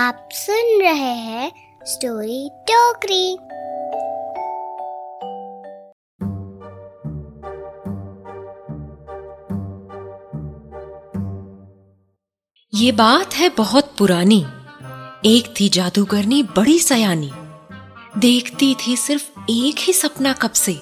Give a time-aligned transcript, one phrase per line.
[0.00, 1.52] आप सुन रहे हैं
[1.84, 3.32] स्टोरी टोकरी।
[12.74, 14.46] ये बात है बहुत पुरानी।
[15.26, 17.30] एक थी जादूगरनी, बड़ी सयानी।
[18.18, 20.74] देखती थी सिर्फ़ एक ही सपना कब से।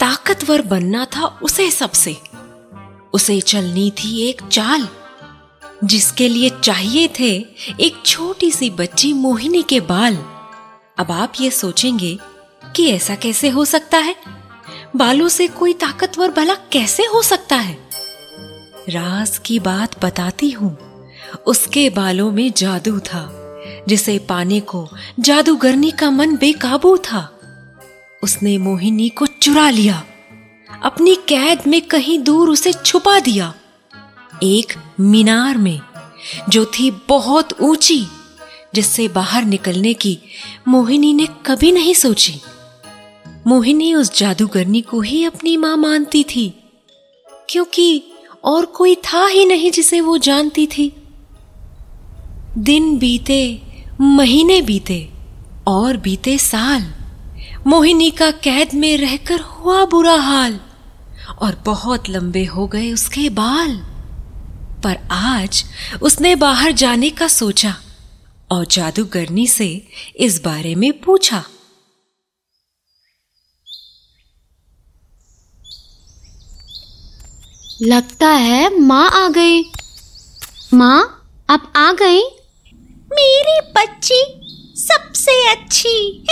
[0.00, 2.16] ताकतवर बनना था उसे सबसे।
[3.14, 4.88] उसे चलनी थी एक चाल।
[5.84, 7.46] जिसके लिए चाहिए थे
[7.80, 10.16] एक छोटी सी बच्ची मोहिनी के बाल।
[10.98, 12.18] अब आप ये सोचेंगे
[12.76, 14.16] कि ऐसा कैसे हो सकता है?
[14.96, 17.78] बालों से कोई ताकतवर भला कैसे हो सकता है?
[18.88, 20.78] राज की बात बताती हूँ।
[21.46, 23.30] उसके बालों में जादू था,
[23.88, 24.88] जिसे पाने को
[25.20, 27.40] जादूगरनी का मन बेकाबू था।
[28.22, 30.04] उसने मोहिनी को चुरा लिया।
[30.84, 33.54] अपनी कैद में कहीं दूर उसे छुपा दिया।
[34.42, 35.80] एक मीनार में,
[36.48, 38.06] जो थी बहुत ऊँची,
[38.74, 40.18] जिससे बाहर निकलने की
[40.68, 42.40] मोहिनी ने कभी नहीं सोची।
[43.46, 46.48] मोहिनी उस जादूगरनी को ही अपनी माँ मानती थी,
[47.50, 48.02] क्योंकि
[48.44, 50.92] और कोई था ही नहीं जिसे वो जानती थी।
[52.58, 53.62] दिन बीते,
[54.00, 55.08] महीने बीते,
[55.68, 56.92] और बीते साल,
[57.66, 60.60] मोहिनी का कैद में रहकर हुआ बुरा हाल,
[61.42, 63.86] और बहुत लंबे हो गए उसके बाल।
[64.86, 65.64] पर आज
[66.02, 67.76] उसने बाहर जाने का सोचा
[68.50, 71.44] और जादूगरनी से इस बारे में पूछा।
[77.82, 79.70] लगता है माँ आ गई।
[80.74, 82.22] माँ आप आ गई?
[83.12, 84.42] मेरी बच्ची
[84.76, 86.20] सबसे अच्छी।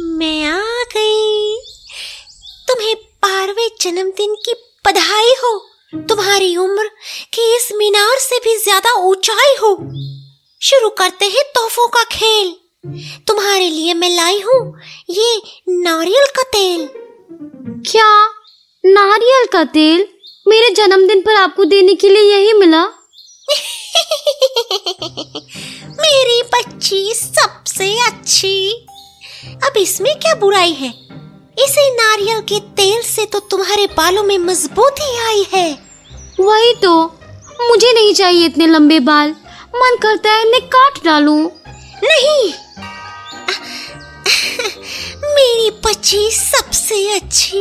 [0.00, 1.56] मैं आ गई।
[2.68, 3.07] तुम्हें
[3.48, 4.52] बारहवें जन्मदिन की
[4.86, 5.68] बधाई हो।
[6.08, 6.90] तुम्हारी उम्र
[7.34, 9.78] की इस मीनार से भी ज़्यादा ऊंचाई हो।
[10.62, 12.56] शुरू करते हैं तोहफों का खेल।
[13.28, 16.88] तुम्हारे लिए मैं लाई हूँ ये नारियल का तेल।
[17.92, 18.28] क्या?
[18.84, 20.08] नारियल का तेल?
[20.48, 22.84] मेरे जन्मदिन पर आपको देने के लिए यही मिला?
[26.00, 28.86] मेरी बच्ची सबसे अच्छी।
[29.64, 31.07] अब इसमें क्या बुराई है?
[31.58, 35.78] इसे नारियल के तेल से तो तुम्हारे बालों में मजबूती आई है।
[36.40, 37.20] वही तो।
[37.70, 39.28] मुझे नहीं चाहिए इतने लंबे बाल।
[39.74, 41.48] मन करता है इन्हें काट डालूं।
[42.04, 42.52] नहीं।
[45.22, 47.60] मेरी बच्ची सबसे अच्छी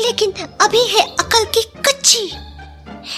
[0.00, 2.32] लेकिन अभी है अकल की कच्ची।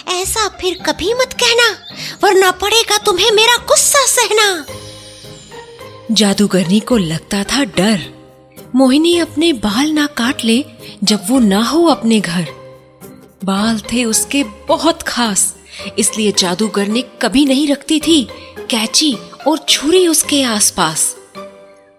[0.08, 1.78] ऐसा फिर कभी मत कहना
[2.24, 4.66] वरना पड़ेगा तुम्हें मेरा गुस्सा सहना।
[6.10, 8.23] जादूगरनी को लगता था डर।
[8.74, 10.64] मोहिनी अपने बाल ना काट ले
[11.04, 12.46] जब वो ना हो अपने घर।
[13.44, 15.54] बाल थे उसके बहुत खास,
[15.98, 18.22] इसलिए जादूगरनी कभी नहीं रखती थी
[18.70, 19.12] कैची
[19.46, 21.14] और छुरी उसके आसपास।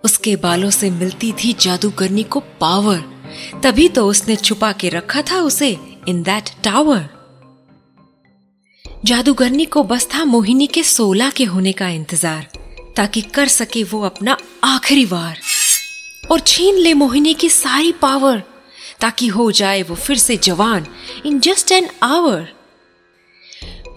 [0.03, 3.03] उसके बालों से मिलती थी जादूगरनी को पावर,
[3.63, 7.09] तभी तो उसने छुपा के रखा था उसे इन दैट टावर
[9.05, 12.47] जादूगरनी को बस था मोहिनी के सोलह के होने का इंतज़ार,
[12.95, 15.37] ताकि कर सके वो अपना आखिरी वार।
[16.31, 18.43] और छीन ले मोहिनी की सारी पावर
[19.01, 20.87] ताकि हो जाए वो फिर से जवान
[21.25, 22.47] इन जस्ट एन आवर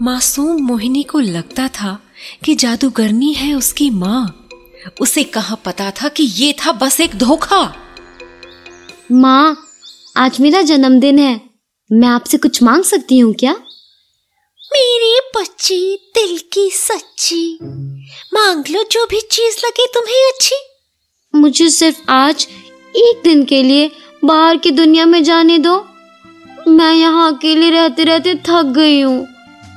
[0.01, 1.99] मासूम मोहिनी को लगता था
[2.45, 4.49] कि जादूगरनी है उसकी माँ।
[5.01, 7.75] उसे कहा पता था कि ये था बस एक धोखा।
[9.11, 9.67] माँ
[10.17, 11.41] आज मेरा जन्मदिन है।
[11.91, 13.53] मैं आपसे कुछ मांग सकती हूँ क्या?
[14.73, 17.59] मेरी बच्ची दिल की सच्ची
[18.33, 20.68] मांग लो जो भी चीज़ लगे तुम्हें अच्छी।
[21.35, 22.47] मुझे सिर्फ़ आज
[22.95, 23.91] एक दिन के लिए
[24.25, 25.85] बाहर की दुनिया में जाने दो।
[26.67, 29.27] मैं यहाँ अकेले रहते रहते थक गई हूँ।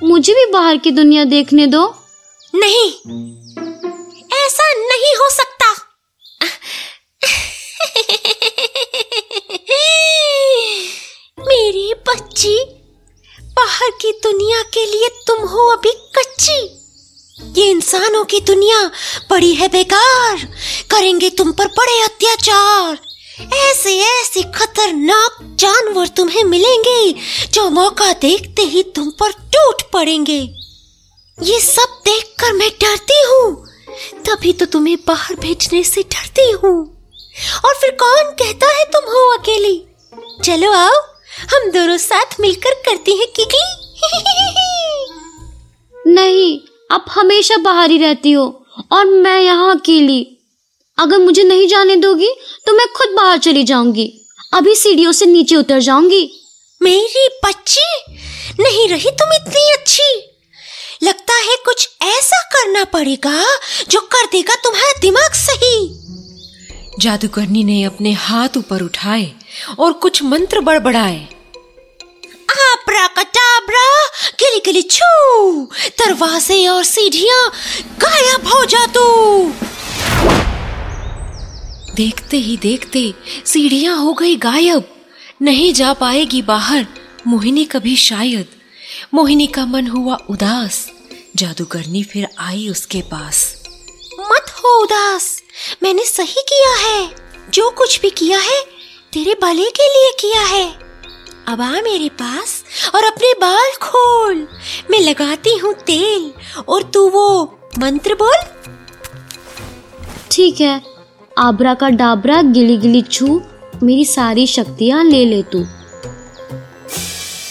[0.02, 1.94] मुझे भी बाहर की दुनिया देखने दो।
[2.54, 2.90] नहीं।
[4.32, 5.72] ऐसा नहीं हो सकता।
[11.48, 12.64] मेरी बच्ची
[13.40, 16.81] बाहर की दुनिया के लिए तुम हो अभी कच्ची।
[17.43, 18.91] ये इंसानों की दुनिया
[19.31, 20.37] बड़ी है बेकार।
[20.91, 22.99] करेंगे तुम पर बड़े अत्याचार।
[23.55, 27.12] ऐसे ऐसे खतरनाक जानवर तुम्हें मिलेंगे,
[27.53, 30.49] जो मौका देखते ही तुम पर टूट पड़ेंगे।
[31.43, 33.67] ये सब देखकर मैं डरती हूँ।
[34.27, 37.09] तभी तो तुम्हें बाहर भेजने से डरती हूँ।
[37.65, 39.87] और फिर कौन कहता है तुम हो अकेली?
[40.44, 41.00] चलो आओ,
[41.53, 43.81] हम दोनों साथ मिलकर करती हैं किकली
[46.15, 46.61] नहीं
[46.93, 48.44] आप हमेशा बाहर ही रहती हो
[48.93, 50.21] और मैं यहाँ अकेली।
[50.99, 52.29] अगर मुझे नहीं जाने दोगी
[52.67, 54.06] तो मैं खुद बाहर चली जाऊँगी।
[54.55, 56.31] अभी सीढ़ियों से नीचे उतर जाऊँगी।
[56.81, 58.15] मेरी बच्ची?
[58.61, 60.12] नहीं रही तुम इतनी अच्छी।
[61.03, 63.43] लगता है कुछ ऐसा करना पड़ेगा
[63.91, 65.75] जो कर देगा तुम्हारा दिमाग सही।
[67.00, 69.33] जादूगरनी ने अपने हाथ ऊपर उठाए
[69.79, 71.29] और कुछ मंत्र बड़बड़ाए।
[74.66, 77.52] गिली छू, दरवाजे और सीढ़ियाँ
[77.99, 79.52] गायब हो जा तू।
[81.94, 83.14] देखते ही देखते
[83.46, 85.02] सीढ़ियाँ हो गई गायब,
[85.43, 86.87] नहीं जा पाएगी बाहर,
[87.26, 88.46] मोहिनी कभी शायद।
[89.14, 90.90] मोहिनी का मन हुआ उदास,
[91.37, 93.62] जादूगरनी फिर आई उसके पास।
[94.20, 95.43] मत हो उदास,
[95.82, 97.14] मैंने सही किया है,
[97.50, 98.62] जो कुछ भी किया है,
[99.12, 100.92] तेरे भले के लिए किया है।
[101.49, 104.49] अब आ मेरे पास और अपने बाल खोल।
[104.91, 106.33] मैं लगाती हूँ तेल।
[106.69, 108.37] और तू वो मंत्र बोल।
[110.31, 110.83] ठीक है।
[111.39, 113.43] आबरा का डाबरा गिली गिली छू।
[113.83, 115.59] मेरी सारी शक्तियाँ ले ले तू।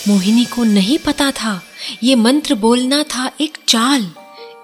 [0.07, 1.61] मोहिनी को नहीं पता था।
[2.03, 4.11] ये मंत्र बोलना था एक चाल।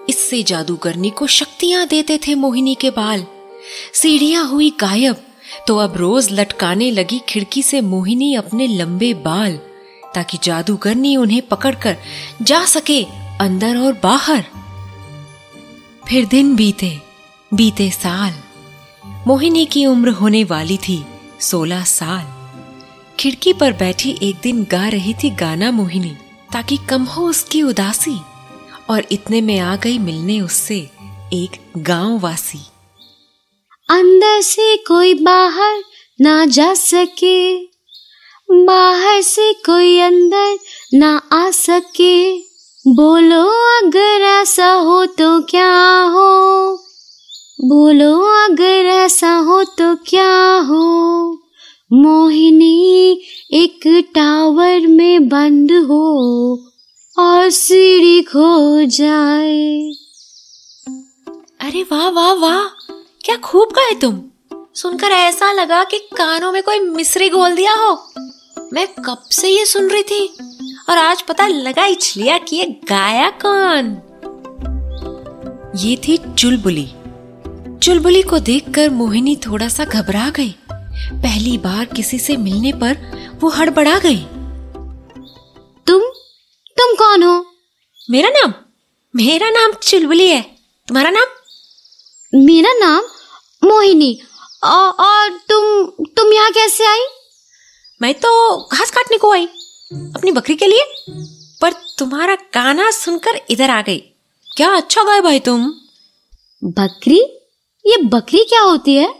[0.08, 3.26] इससे जादूगरनी को शक्तियाँ देते थे मोहिनी के बाल।
[3.94, 5.16] सीढ़ियाँ हुई गायब।
[5.66, 9.56] तो अब रोज लटकाने लगी खिड़की से मोहिनी अपने लंबे बाल,
[10.14, 11.96] ताकि जादूगरनी उन्हें पकड़कर
[12.42, 13.02] जा सके
[13.40, 14.44] अंदर और बाहर।
[16.08, 16.98] फिर दिन बीते
[17.54, 18.34] बीते साल।
[19.26, 21.04] मोहिनी की उम्र होने वाली थी
[21.40, 22.26] सोलह साल।
[23.20, 26.16] खिड़की पर बैठी एक दिन गा रही थी गाना मोहिनी,
[26.52, 28.18] ताकि कम हो उसकी उदासी,
[28.90, 30.78] और इतने में आ गई मिलने उससे
[31.32, 32.60] एक गाँव वासी
[33.90, 35.82] अंदर से कोई बाहर
[36.20, 37.64] ना जा सके,
[38.50, 40.58] बाहर से कोई अंदर
[40.94, 42.38] ना आ सके।
[42.88, 43.42] बोलो
[43.78, 46.72] अगर ऐसा हो तो क्या हो?
[47.64, 51.32] बोलो अगर ऐसा हो तो क्या हो?
[51.92, 56.04] मोहिनी एक टावर में बंद हो
[57.18, 59.90] और सीढ़ी खो जाए।
[61.60, 62.97] अरे वाह वाह वाह।
[63.28, 64.22] क्या खूब गाए तुम?
[64.74, 68.12] सुनकर ऐसा लगा कि कानों में कोई मिश्री घोल दिया हो।
[68.72, 70.36] मैं कब से ये सुन रही थी?
[70.90, 73.84] और आज पता लगा इछलिया कि ये गाया कौन?
[75.76, 76.92] ये थी चुलबुली।
[77.78, 80.54] चुलबुली को देखकर मोहिनी थोड़ा सा घबरा गई।
[81.22, 82.96] पहली बार किसी से मिलने पर
[83.40, 84.24] वो हड़बड़ा गई।
[85.86, 86.00] तुम?
[86.76, 87.46] तुम कौन हो?
[88.10, 88.54] मेरा नाम?
[89.16, 90.42] मेरा नाम चुलबुली है।
[90.88, 91.26] तुम्हारा नाम?
[92.34, 93.02] मेरा नाम
[93.64, 94.20] मोहिनी
[94.64, 97.00] औ- और तुम तुम यहाँ कैसे आई?
[98.02, 99.46] मैं तो घास काटने को आई
[99.92, 100.94] अपनी बकरी के लिए।
[101.60, 103.98] पर तुम्हारा गाना सुनकर इधर आ गई।
[104.56, 105.72] क्या अच्छा गाए भाई तुम।
[106.64, 107.20] बकरी?
[107.86, 109.14] ये बकरी क्या होती है?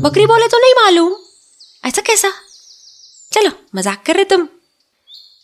[0.00, 1.14] बकरी बोले तो नहीं मालूम।
[1.88, 2.32] ऐसा कैसा?
[3.32, 4.48] चलो मज़ाक कर रहे तुम।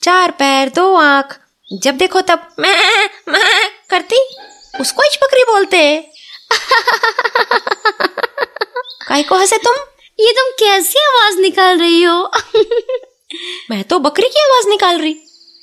[0.02, 1.38] चार पैर दो आँख।
[1.72, 4.16] जब देखो तब मैं मैं करती।
[4.80, 6.12] उसको ही बकरी बोलते
[9.08, 9.74] काय को हंसे तुम?
[10.20, 12.30] ये तुम कैसी आवाज़ निकाल रही हो?
[13.70, 15.16] मैं तो बकरी की आवाज़ निकाल रही।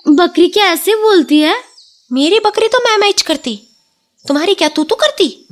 [0.08, 1.64] बकरी क्या ऐसे बोलती है?
[2.12, 3.68] मेरी बकरी तो मैं मैच करती।
[4.28, 5.48] तुम्हारी क्या तू तू करती?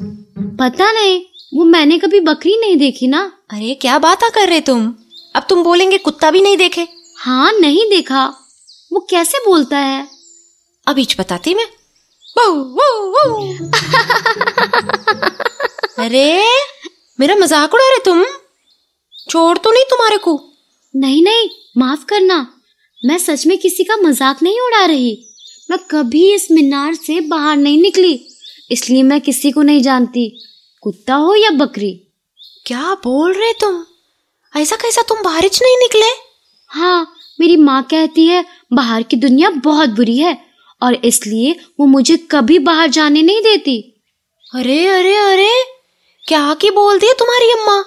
[0.59, 4.95] पता नहीं वो मैंने कभी बकरी नहीं देखी ना। अरे क्या बात कर रहे तुम?
[5.35, 6.87] अब तुम बोलेंगे कुत्ता भी नहीं देखे।
[7.17, 8.33] हाँ नहीं देखा।
[8.93, 10.07] वो कैसे बोलता है?
[10.99, 11.67] इच बताती मैं।
[12.37, 13.53] वो, वो, वो।
[15.97, 16.43] अरे
[17.19, 18.23] मेरा मज़ाक उड़ा रहे तुम।
[19.27, 20.33] छोड़ तो नहीं तुम्हारे को।
[20.93, 22.35] नहीं नहीं माफ़ करना।
[22.99, 25.17] मैं सच में किसी का मज़ाक नहीं उड़ा रही।
[25.69, 28.19] मैं कभी इस मीनार से बाहर नहीं निकली
[28.71, 30.27] इसलिए मैं किसी को नहीं जानती
[30.83, 31.91] कुत्ता हो या बकरी।
[32.65, 33.83] क्या बोल रहे तुम?
[34.53, 36.11] ऐसा कैसा तुम बारिश नहीं निकले?
[36.71, 40.37] हाँ मेरी माँ कहती है बाहर की दुनिया बहुत बुरी है
[40.81, 43.79] और इसलिए वो मुझे कभी बाहर जाने नहीं देती।
[44.47, 45.49] अरे अरे अरे
[46.27, 47.83] क्या की बोल दी है तुम्हारी अम्मा?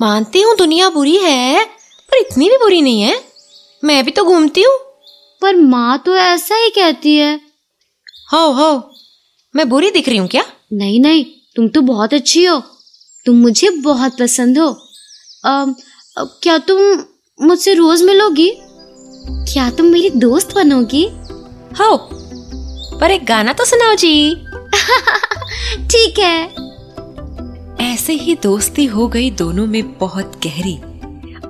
[0.00, 1.64] मानती हूँ दुनिया बुरी है
[2.10, 3.24] पर इतनी भी बुरी नहीं है।
[3.84, 4.78] मैं भी तो घूमती हूँ।
[5.42, 7.40] पर माँ तो ऐसा ही कहती है।
[8.32, 8.92] हो हो
[9.56, 10.44] मैं बुरी दिख रही हूँ क्या?
[10.72, 11.24] नहीं नहीं
[11.56, 12.62] तुम तो बहुत अच्छी हो।
[13.26, 14.68] तुम मुझे बहुत पसंद हो।
[15.44, 15.74] अ,
[16.18, 17.04] क्या तुम
[17.46, 18.52] मुझसे रोज मिलोगी?
[19.52, 21.04] क्या तुम मेरी दोस्त बनोगी?
[21.80, 21.96] हो
[22.98, 24.34] पर एक गाना तो सुनाओ जी।
[25.88, 26.71] ठीक है।
[27.82, 30.78] ऐसे ही दोस्ती हो गई दोनों में बहुत गहरी।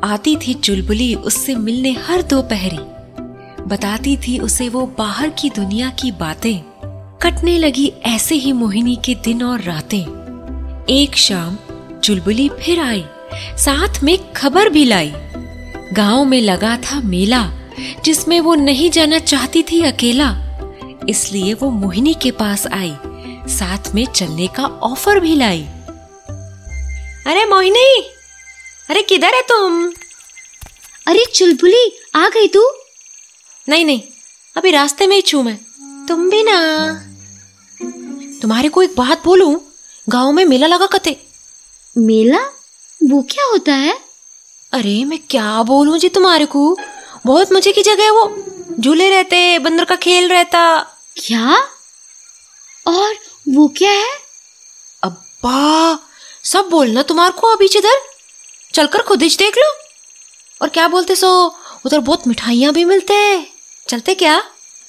[0.04, 2.78] आती थी चुलबुली उससे मिलने हर दोपहरी।
[3.68, 6.58] बताती थी उसे वो बाहर की दुनिया की बातें।
[7.22, 11.58] कटने लगी ऐसे ही मोहिनी के दिन और रातें। एक शाम
[12.04, 13.04] चुलबुली फिर आई,
[13.58, 15.12] साथ में खबर भी लाई।
[15.92, 17.50] गाँव में लगा था मेला,
[18.04, 20.34] जिसमें वो नहीं जाना चाहती थी अकेला।
[21.08, 22.94] इसलिए वो मोहिनी के पास आई,
[23.48, 25.68] साथ में चलने का ऑफ़र भी लाई।
[27.26, 27.88] अरे मोहिनी
[28.88, 29.92] अरे किधर है तुम?
[31.06, 31.82] अरे चुलबुली
[32.14, 32.62] आ गई तू?
[33.68, 34.02] नहीं नहीं
[34.56, 35.56] अभी रास्ते में ही छू मैं।
[36.08, 36.56] तुम भी ना।
[38.42, 39.54] तुम्हारे को एक बात बोलूँ
[40.08, 41.16] गाँव में मेला लगा कते।
[41.96, 42.40] मेला?
[43.02, 43.98] वो क्या होता है?
[44.72, 46.76] अरे मैं क्या बोलूँ जी तुम्हारे को?
[47.26, 48.24] बहुत मज़े की जगह है वो
[48.80, 50.62] झूले रहते बंदर का खेल रहता।
[51.16, 51.56] क्या?
[52.86, 53.14] और
[53.48, 54.12] वो क्या है?
[55.02, 55.98] अब्बा
[56.44, 58.00] सब बोलना तुम्हार को अभी जिधर
[58.74, 59.72] चलकर खुद ही देख लो।
[60.62, 61.56] और क्या बोलते सो?
[61.86, 63.46] उधर बहुत मिठाइयाँ भी मिलते हैं।
[63.88, 64.44] चलते क्या?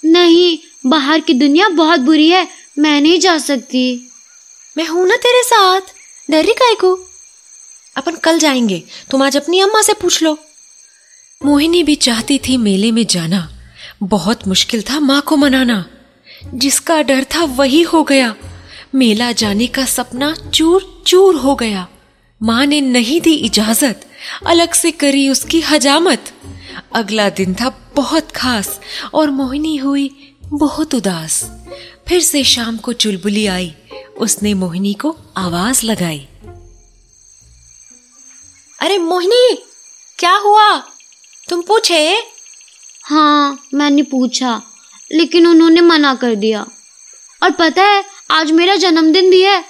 [0.06, 2.48] नहीं बाहर की दुनिया बहुत बुरी है
[2.80, 4.12] मैं नहीं जा सकती।
[4.78, 5.82] मैं हूँ ना तेरे साथ।
[6.32, 7.08] डर रही काय को?
[7.96, 10.38] अपन कल जाएँगे तुम आज अपनी अम्मा से पूछ लो।
[11.46, 13.50] मोहिनी भी चाहती थी मेले में जाना।
[14.04, 15.86] बहुत मुश्किल था माँ को मनाना।
[16.54, 18.36] जिसका डर था वही हो गया।
[18.96, 21.88] मेला जाने का सपना चूर चूर हो गया।
[22.44, 24.10] माँ ने नहीं दी इजाज़त।
[24.48, 26.34] अलग से करी उसकी हजामत।
[26.94, 28.80] अगला दिन था बहुत खास
[29.14, 31.52] और मोहिनी हुई बहुत उदास।
[32.08, 33.74] फिर से शाम को चुलबुली आई।
[34.18, 36.28] उसने मोहिनी को आवाज़ लगाई।
[38.82, 39.58] अरे मोहिनी
[40.20, 40.78] क्या हुआ?
[41.50, 42.24] तुम पूछे?
[43.06, 44.62] हाँ मैंने पूछा
[45.12, 46.66] लेकिन उन्होंने मना कर दिया।
[47.44, 49.66] और पता है आज मेरा जन्मदिन भी है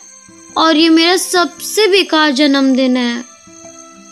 [0.58, 3.26] और ये मेरा सबसे बेकार जन्मदिन है।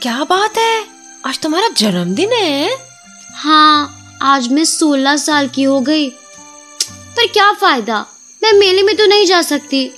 [0.02, 0.86] क्या बात है?
[1.26, 2.78] आज तुम्हारा जन्मदिन है?
[3.34, 6.10] हाँ आज मैं सोलह साल की हो गई।
[6.90, 8.06] पर क्या फ़ायदा?
[8.44, 9.92] मैं मेले में तो नहीं जा सकती।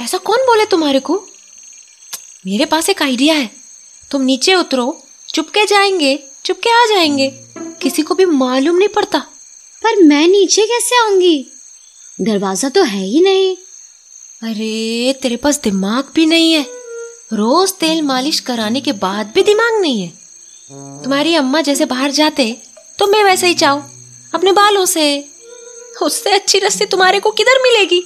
[0.00, 1.26] ऐसा कौन बोले तुम्हारे को?
[2.46, 3.50] मेरे पास एक आइडिया है।
[4.10, 9.18] तुम नीचे उतरो चुपके जाएँगे चुपके आ जाएँगे। किसी को भी मालूम नहीं पड़ता।
[9.82, 11.52] पर मैं नीचे कैसे आऊँगी?
[12.18, 13.56] दरवाज़ा तो है ही नहीं।
[14.42, 16.62] अरे तेरे पास दिमाग भी नहीं है।
[17.32, 20.08] रोज तेल मालिश कराने के बाद भी दिमाग नहीं है।
[21.02, 22.56] तुम्हारी अम्मा जैसे बाहर जाते
[22.98, 23.82] तो मैं वैसे ही चाहूँ
[24.34, 25.04] अपने बालों से।
[26.02, 28.02] उससे अच्छी रस्सी तुम्हारे को किधर मिलेगी?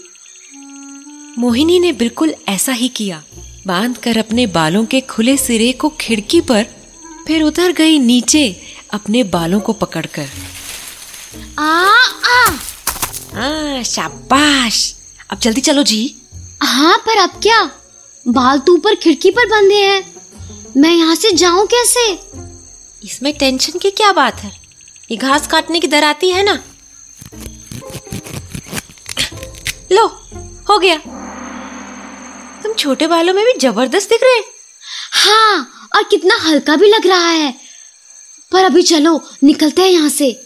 [1.38, 3.22] मोहिनी ने बिल्कुल ऐसा ही किया।
[3.66, 6.66] बाँध कर अपने बालों के खुले सिरे को खिड़की पर
[7.26, 8.44] फिर उतर गई नीचे
[8.90, 10.28] अपने बालों को पकड़कर।
[11.58, 12.58] आ आ।
[13.36, 14.94] आ शाबाश।
[15.30, 16.00] अब जल्दी चलो जी।
[16.62, 17.70] हाँ पर अब क्या?
[18.26, 20.14] बाल तो ऊपर खिड़की पर बंधे हैं।
[20.76, 22.10] मैं यहाँ से जाऊँ कैसे?
[23.04, 24.52] इसमें टेंशन की क्या बात है?
[25.10, 26.58] ये घास काटने की दर आती है ना?
[29.92, 30.06] लो
[30.70, 30.96] हो गया।
[32.62, 34.40] तुम छोटे बालों में भी ज़बरदस्त दिख रहे।
[35.12, 37.54] हाँ और कितना हल्का भी लग रहा है।
[38.52, 40.44] पर अभी चलो निकलते हैं यहाँ से।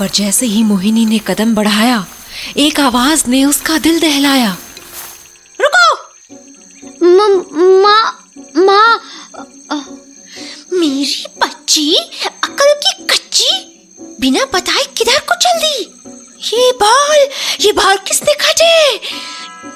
[0.00, 2.06] पर जैसे ही मोहिनी ने कदम बढ़ाया
[2.56, 4.56] एक आवाज़ ने उसका दिल दहलाया।
[5.60, 5.96] रुको!
[7.06, 7.46] म-
[8.56, 9.00] माँ
[10.72, 11.94] मेरी बच्ची
[12.26, 13.48] अकल की कच्ची
[14.20, 15.82] बिना बताए किधर को चल दी?
[16.56, 17.28] ये बाल
[17.60, 18.94] ये बाल किसने काटे?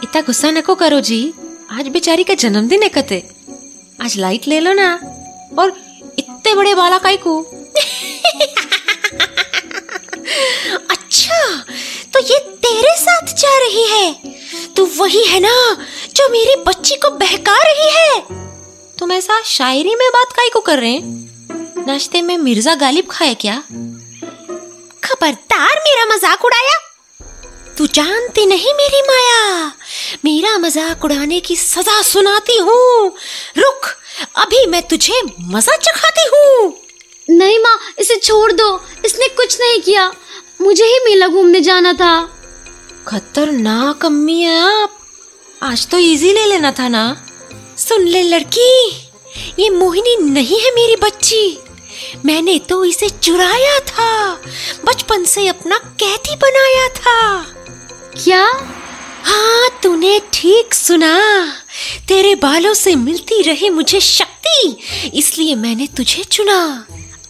[0.02, 1.32] इतना गुस्सा नको करो जी?
[1.70, 3.28] आज बेचारी का जन्मदिन है कते।
[4.02, 5.00] आज लाइट ले लो ना।
[5.58, 5.68] और
[6.18, 7.46] इतने बड़े बाला काई को
[11.34, 15.54] अच्छा तो ये तेरे साथ जा रही है। तू वही है ना
[16.16, 18.20] जो मेरी बच्ची को बहका रही है।
[18.98, 21.84] तुम ऐसा शायरी में बात काई को कर रहे हैं?
[21.86, 23.56] नाश्ते में मिर्ज़ा गालिब खाए क्या?
[25.04, 26.78] खबरदार मेरा मज़ाक उड़ाया।
[27.78, 29.66] तू जानती नहीं मेरी माया।
[30.24, 33.08] मेरा मज़ाक उड़ाने की सजा सुनाती हूँ।
[33.58, 33.86] रुक
[34.36, 36.72] अभी मैं तुझे मज़ा चखाती हूँ।
[37.28, 38.68] नहीं माँ इसे छोड़ दो।
[39.04, 40.10] इसने कुछ नहीं किया।
[40.64, 42.38] मुझे ही मेला घूमने जाना था।
[43.08, 44.98] खतरनाक अम्मी है आप।
[45.62, 47.26] आज तो इजी ले लेना था ना।
[47.78, 48.90] सुन ले लड़की
[49.58, 51.58] ये मोहिनी नहीं है मेरी बच्ची।
[52.26, 54.40] मैंने तो इसे चुराया था।
[54.84, 57.46] बचपन से अपना कैदी बनाया था।
[58.24, 58.44] क्या?
[59.24, 61.46] हाँ तूने ठीक सुना।
[62.08, 64.76] तेरे बालों से मिलती रही मुझे शक्ति
[65.14, 66.86] इसलिए मैंने तुझे चुना।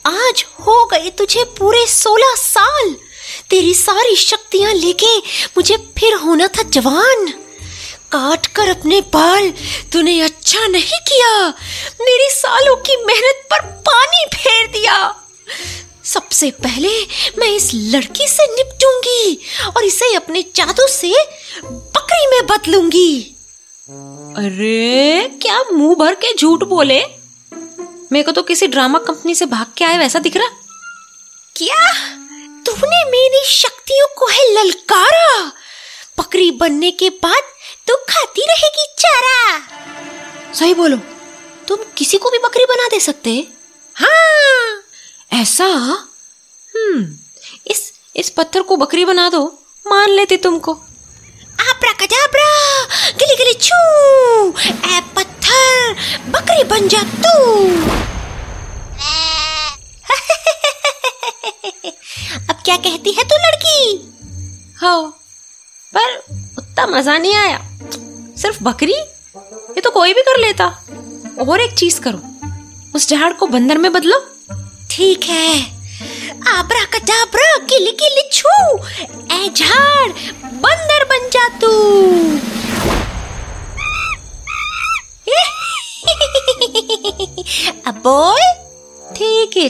[0.06, 2.96] आज हो गए तुझे पूरे सोलह साल।
[3.50, 5.16] तेरी सारी शक्तियाँ लेके
[5.56, 7.26] मुझे फिर होना था जवान।
[8.12, 9.52] काट कर अपने बाल
[9.92, 11.48] तूने अच्छा नहीं किया।
[12.00, 15.14] मेरी सालों की मेहनत पर पानी फेर दिया।
[16.04, 16.88] सबसे पहले
[17.38, 19.38] मैं इस लड़की से निपटूँगी
[19.76, 21.12] और इसे अपने जादू से
[21.64, 23.36] बकरी में बदलूँगी।
[24.36, 27.02] अरे क्या मुँह भर के झूठ बोले?
[28.12, 30.48] मेरे को तो किसी ड्रामा कंपनी से भाग के आए वैसा दिख रहा।
[31.56, 31.86] क्या?
[32.66, 35.52] तूने मेरी शक्तियों को है ललकारा।
[36.18, 37.42] बकरी बनने के बाद
[37.88, 40.96] तू खाती रहेगी चारा। सही बोलो
[41.68, 43.30] तुम किसी को भी बकरी बना दे सकते?
[43.96, 44.82] हाँ।
[45.32, 45.66] ऐसा?
[46.74, 47.04] हम्म
[47.66, 49.44] इस इस पत्थर को बकरी बना दो
[49.86, 50.72] मान लेते तुमको।
[51.62, 52.50] आब्राकडाब्रा
[53.12, 53.78] गिली गिली छू
[54.68, 55.94] ए पत्थर
[56.30, 58.13] बकरी बन जा तू।
[62.74, 63.76] क्या कहती है तू लड़की?
[64.76, 65.02] हाँ
[65.92, 66.16] पर
[66.58, 67.58] उतना मज़ा नहीं आया।
[68.42, 68.92] सिर्फ़ बकरी?
[68.92, 70.66] ये तो कोई भी कर लेता।
[71.48, 72.20] और एक चीज़ करो
[72.94, 74.18] उस झाड़ को बंदर में बदलो।
[74.90, 75.60] ठीक है।
[76.56, 78.54] आबरा कजाबरा किली किली छू।
[79.36, 80.10] ए झाड़
[80.66, 81.72] बंदर बन जा तू।
[87.88, 88.42] अब बोल।
[89.16, 89.68] ठीक है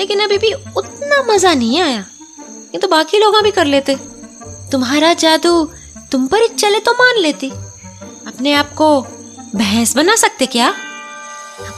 [0.00, 2.04] लेकिन अभी भी उतना मज़ा नहीं आया।
[2.74, 3.96] ये तो बाकी लोग भी कर लेते।
[4.72, 5.64] तुम्हारा जादू
[6.12, 7.50] तुम पर ही चले तो मान लेती।
[8.26, 9.00] अपने आप को
[9.56, 10.68] भैंस बना सकते क्या?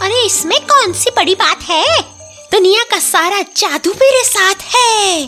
[0.02, 1.86] अरे इसमें कौन सी बड़ी बात है?
[2.52, 5.24] दुनिया का सारा जादू मेरे साथ है।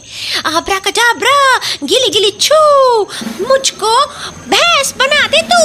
[0.47, 3.05] आबरा कजाबरा गिली गिली छू
[3.49, 3.95] मुझको
[4.49, 5.63] भैंस बना दे तू।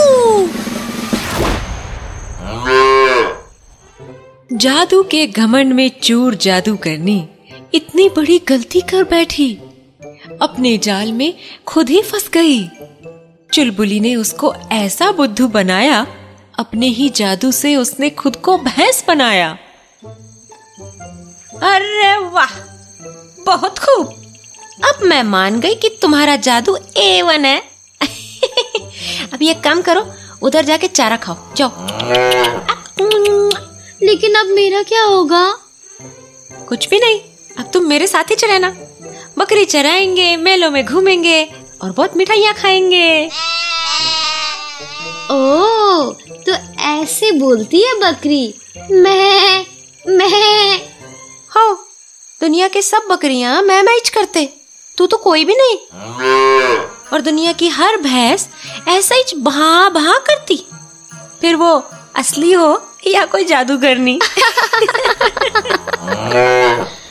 [4.53, 7.29] जादू के घमंड में चूर जादू करनी
[7.73, 9.57] इतनी बड़ी गलती कर बैठी।
[10.41, 11.33] अपने जाल में
[11.67, 12.69] खुद ही फंस गई।
[13.53, 16.07] चुलबुली ने उसको ऐसा बुद्धू बनाया,
[16.59, 19.57] अपने ही जादू से उसने खुद को भैंस बनाया।
[21.63, 22.49] अरे वाह!
[23.45, 24.07] बहुत खूब!
[24.85, 27.63] अब मैं मान गई कि तुम्हारा जादू ए वन है।
[29.33, 31.87] अब ये काम करो, उधर जाके चारा खाओ। जाओ।
[34.03, 35.59] लेकिन अब मेरा क्या होगा?
[36.67, 37.19] कुछ भी नहीं।
[37.57, 38.69] अब तुम मेरे साथ ही चले ना।
[39.37, 41.43] बकरी चराएँगे मेलों में घूमेंगे
[41.81, 43.27] और बहुत मिठाइयाँ खाएँगे।
[45.31, 46.11] ओ
[46.45, 48.53] तो ऐसे बोलती है बकरी।
[48.91, 49.65] मैं
[50.07, 50.77] मैं।
[51.55, 51.73] हो
[52.41, 54.53] दुनिया के सब बकरियाँ मैं मैच करते।
[54.97, 55.77] तू तो कोई भी नहीं।
[57.13, 58.49] और दुनिया की हर भैंस
[58.87, 60.65] ऐसा ही भा भा करती।
[61.41, 61.85] फिर वो
[62.15, 64.19] असली हो या कोई जादूगरनी।